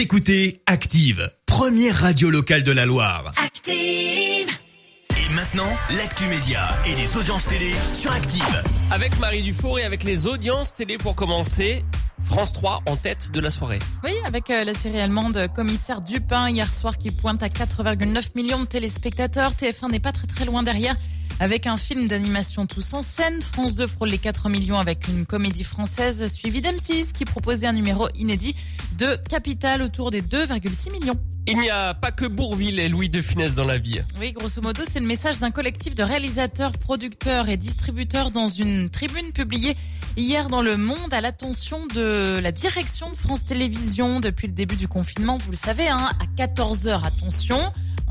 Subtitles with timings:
[0.00, 3.34] Vous écoutez Active, première radio locale de la Loire.
[3.36, 3.76] Active.
[3.76, 8.62] Et maintenant, l'actu média et les audiences télé sur Active.
[8.92, 11.84] Avec Marie Dufour et avec les audiences télé pour commencer.
[12.22, 13.78] France 3 en tête de la soirée.
[14.02, 18.60] Oui, avec euh, la série allemande Commissaire Dupin hier soir qui pointe à 4,9 millions
[18.60, 19.52] de téléspectateurs.
[19.52, 20.96] TF1 n'est pas très très loin derrière
[21.40, 23.40] avec un film d'animation tous en scène.
[23.40, 27.72] France 2 frôle les 4 millions avec une comédie française suivie d'M6 qui proposait un
[27.72, 28.54] numéro inédit
[28.98, 31.18] de Capital autour des 2,6 millions.
[31.46, 34.00] Il n'y a pas que Bourville et Louis de Funès dans la vie.
[34.20, 38.90] Oui, grosso modo, c'est le message d'un collectif de réalisateurs, producteurs et distributeurs dans une
[38.90, 39.76] tribune publiée
[40.18, 44.76] hier dans Le Monde à l'attention de la direction de France Télévisions depuis le début
[44.76, 45.38] du confinement.
[45.38, 47.58] Vous le savez, hein, à 14 heures, attention.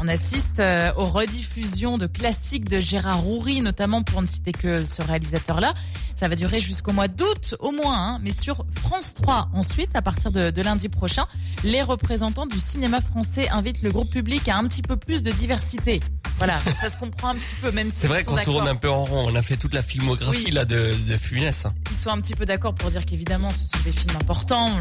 [0.02, 4.85] On assiste euh, aux rediffusions de classiques de Gérard Roury, notamment pour ne citer que
[4.85, 5.73] ce réalisateur-là.
[6.16, 10.02] Ça va durer jusqu'au mois d'août au moins, hein, mais sur France 3 ensuite, à
[10.02, 11.26] partir de, de, lundi prochain,
[11.66, 15.31] les représentants du cinéma français invitent le groupe public à un petit peu plus de
[15.31, 15.99] diversité.
[16.40, 18.90] Voilà, ça se comprend un petit peu, même si c'est vrai qu'on tourne un peu
[18.90, 19.26] en rond.
[19.27, 20.51] On a fait toute la filmographie oui.
[20.51, 21.65] là de, de Funès.
[21.91, 24.71] Ils sont un petit peu d'accord pour dire qu'évidemment ce sont des films importants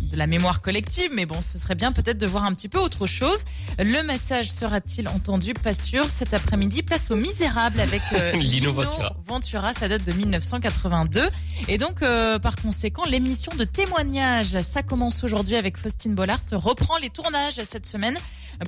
[0.00, 2.78] de la mémoire collective, mais bon, ce serait bien peut-être de voir un petit peu
[2.78, 3.38] autre chose.
[3.80, 5.54] Le message sera-t-il entendu?
[5.54, 6.08] Pas sûr.
[6.08, 9.16] Cet après-midi, place aux Misérables avec euh, Lino Ventura.
[9.26, 9.72] Ventura.
[9.74, 11.28] Ça date de 1982,
[11.66, 16.96] et donc euh, par conséquent, l'émission de témoignage, ça commence aujourd'hui avec Faustine Bollard, reprend
[16.98, 18.16] les tournages cette semaine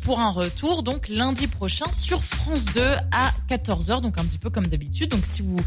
[0.03, 2.81] pour un retour donc lundi prochain sur France 2
[3.13, 5.11] à 14h donc un petit peu comme d'habitude.
[5.11, 5.61] Donc si vous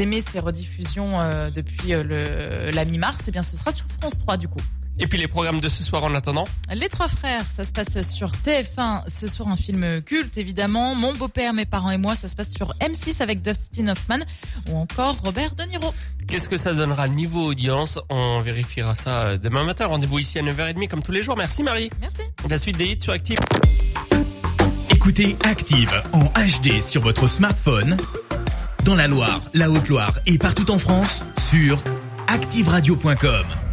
[0.00, 4.36] aimez ces rediffusions euh, depuis le la mi-mars eh bien ce sera sur France 3
[4.36, 4.60] du coup
[4.98, 8.00] et puis les programmes de ce soir en attendant Les Trois Frères, ça se passe
[8.08, 9.02] sur TF1.
[9.08, 10.94] Ce soir, un film culte, évidemment.
[10.94, 14.20] Mon beau-père, mes parents et moi, ça se passe sur M6 avec Dustin Hoffman
[14.68, 15.92] ou encore Robert De Niro.
[16.28, 17.98] Qu'est-ce que ça donnera niveau audience?
[18.08, 19.86] On vérifiera ça demain matin.
[19.86, 21.36] Rendez-vous ici à 9h30 comme tous les jours.
[21.36, 21.90] Merci Marie.
[22.00, 22.22] Merci.
[22.48, 23.38] La suite des hits sur Active.
[24.90, 27.96] Écoutez Active en HD sur votre smartphone,
[28.84, 31.80] dans la Loire, la Haute-Loire et partout en France, sur
[32.26, 33.65] activeradio.com.